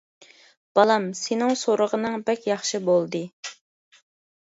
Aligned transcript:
بالام، 0.79 1.05
سېنىڭ 1.19 1.53
سورىغىنىڭ 1.65 2.19
بەك 2.31 2.51
ياخشى 2.55 2.83
بولدى. 2.91 3.25